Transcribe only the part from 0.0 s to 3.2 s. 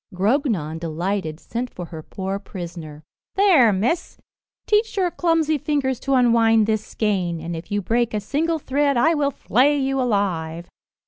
Grognon, delighted, sent for her poor prisoner.